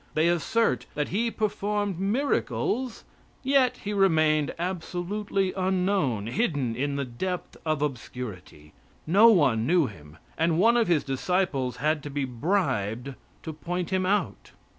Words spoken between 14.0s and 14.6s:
out.